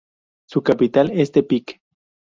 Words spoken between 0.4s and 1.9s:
Su capital es Tepic.